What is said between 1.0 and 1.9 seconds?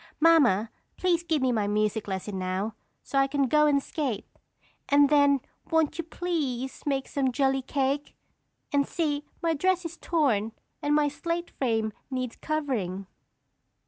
give me my